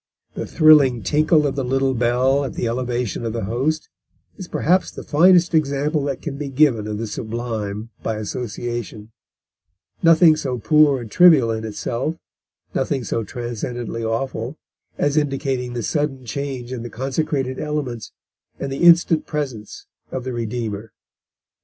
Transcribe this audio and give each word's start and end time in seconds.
The 0.33 0.47
thrilling 0.47 1.03
tinkle 1.03 1.45
of 1.45 1.55
the 1.55 1.63
little 1.63 1.93
bell 1.93 2.43
at 2.43 2.55
the 2.55 2.67
elevation 2.67 3.23
of 3.23 3.33
the 3.33 3.43
Host 3.43 3.87
is 4.35 4.47
perhaps 4.47 4.89
the 4.89 5.03
finest 5.03 5.53
example 5.53 6.05
that 6.05 6.23
can 6.23 6.37
be 6.39 6.49
given 6.49 6.87
of 6.87 6.97
the 6.97 7.05
sublime 7.05 7.91
by 8.01 8.15
association 8.15 9.11
nothing 10.01 10.35
so 10.35 10.57
poor 10.57 10.99
and 11.01 11.11
trivial 11.11 11.51
in 11.51 11.63
itself, 11.63 12.17
nothing 12.73 13.03
so 13.03 13.23
transcendently 13.23 14.03
awful, 14.03 14.57
as 14.97 15.17
indicating 15.17 15.73
the 15.73 15.83
sudden 15.83 16.25
change 16.25 16.73
in 16.73 16.81
the 16.81 16.89
consecrated 16.89 17.59
Elements, 17.59 18.11
and 18.59 18.71
the 18.71 18.81
instant 18.81 19.27
presence 19.27 19.85
of 20.11 20.23
the 20.23 20.33
Redeemer." 20.33 20.93